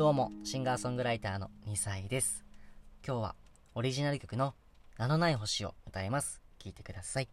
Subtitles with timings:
[0.00, 2.42] どうも、シンガーソングライターの2歳です。
[3.06, 3.34] 今日は
[3.74, 4.54] オリジナル曲の
[4.96, 6.40] 名のない星を歌います。
[6.58, 7.28] 聴いてください。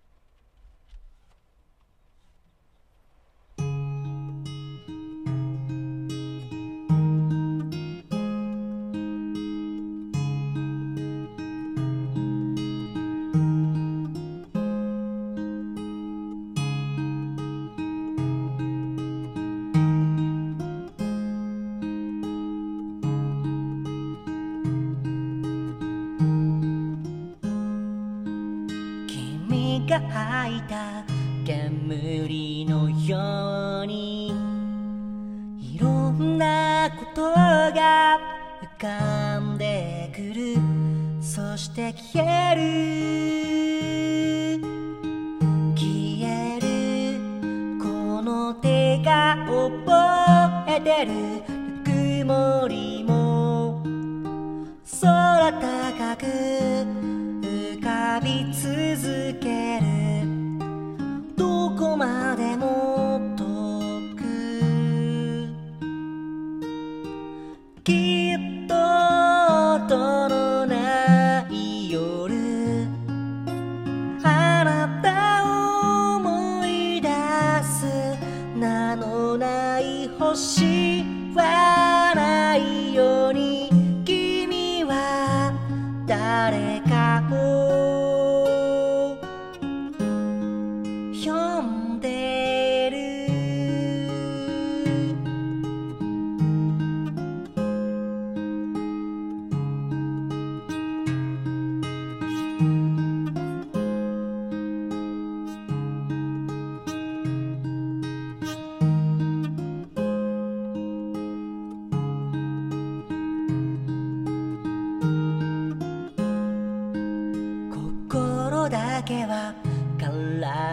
[30.48, 31.04] いた
[31.46, 34.28] 煙のように。
[35.60, 38.20] いろんなことが
[38.80, 40.56] 浮かんでくる。
[41.22, 42.62] そして消える。
[45.76, 47.20] 消える。
[47.80, 51.12] この手が覚えてる。
[51.14, 53.84] ぬくもりも。
[55.02, 56.77] 空高く
[80.38, 81.04] 知
[81.36, 83.72] らないように
[84.06, 85.52] 君は
[86.06, 87.78] 誰かを。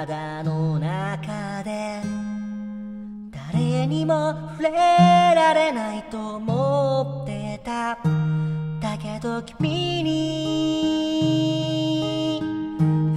[0.06, 2.03] 体の中で
[3.31, 7.98] 誰にも触れられないと思ってた。
[8.82, 10.10] だけど君に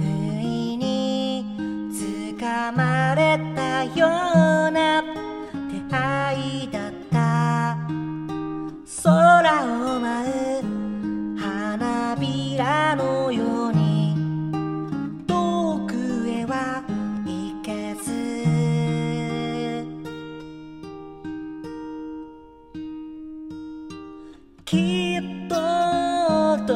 [0.40, 1.44] 意に
[2.40, 4.06] 掴まれたよ
[4.68, 5.02] うな
[5.70, 6.77] 出会いだ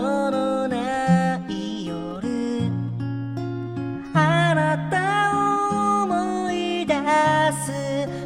[0.02, 2.70] のない夜
[4.14, 6.94] あなたを思い出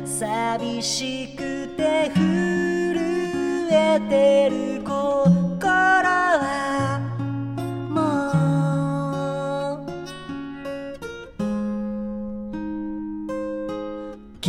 [0.07, 4.95] す寂しくて震えてる心
[6.09, 6.99] は
[7.91, 8.01] も
[14.41, 14.47] う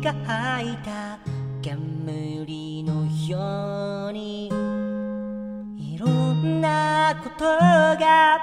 [0.00, 1.18] が吐いた
[1.60, 8.38] 煙のようにいろんなことが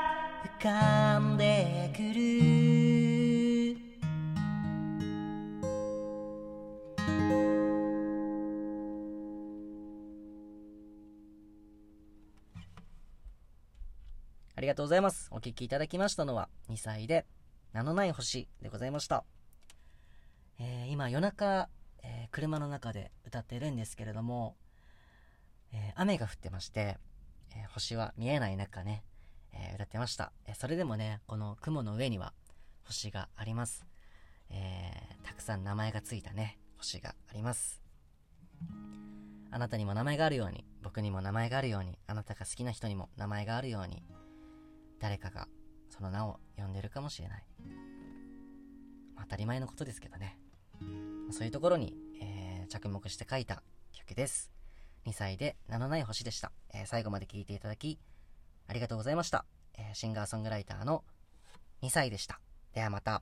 [0.59, 3.77] 浮かんでくる
[14.55, 15.29] ありがとうございます。
[15.31, 17.25] お聴きいただきましたのは2歳で
[17.73, 19.23] 名のない星でございました。
[20.59, 21.69] えー今夜中、
[22.03, 24.55] えー車の中で歌ってるんですけれども、
[25.71, 26.97] えー雨が降ってまして、
[27.55, 29.03] え星は見えない中ね、
[29.53, 32.33] え歌ってました、えそれでもね、この雲の上には
[32.83, 33.85] 星があります。
[34.49, 34.91] え
[35.23, 37.81] たくさん名前がついたね、星があります。
[39.51, 44.03] あなたにも名前があるように、僕にも名前があるように、あなたが好きな人にも名前があるように、
[44.99, 45.47] 誰かが
[45.89, 47.43] その名を呼んでるかもしれない。
[49.19, 50.37] 当たり前のことですけどね。
[51.31, 54.51] そういうところに、えー、着目して書いた曲です。
[55.05, 56.51] 2歳で名のない星でした。
[56.73, 57.99] えー、最後まで聴いていただき、
[58.67, 59.45] ありがとうございました。
[59.77, 61.03] えー、シンガーソングライターの
[61.81, 62.39] 2歳でした。
[62.73, 63.21] ではまた。